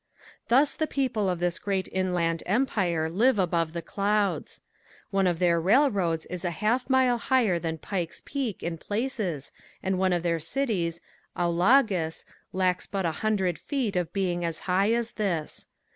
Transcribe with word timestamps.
Thus 0.47 0.75
the 0.75 0.87
people 0.87 1.29
of 1.29 1.39
this 1.39 1.59
great 1.59 1.87
inland 1.91 2.41
empire 2.47 3.07
live 3.07 3.37
above 3.37 3.73
the 3.73 3.83
clouds. 3.83 4.61
One 5.11 5.27
of 5.27 5.37
their 5.37 5.61
railroads 5.61 6.25
is 6.25 6.43
a 6.43 6.49
half 6.49 6.89
mile 6.89 7.19
higher 7.19 7.59
than 7.59 7.77
Pike's 7.77 8.19
Peak 8.25 8.63
in 8.63 8.79
places 8.79 9.51
and 9.83 9.99
one 9.99 10.11
of 10.11 10.23
their 10.23 10.39
cities, 10.39 11.01
Aullagus, 11.37 12.25
lacks 12.51 12.87
but 12.87 13.05
a 13.05 13.11
hundred 13.21 13.59
feet 13.59 13.95
of 13.95 14.11
being 14.11 14.43
as 14.43 14.61
high 14.65 14.91
as 14.91 15.11
this. 15.11 15.67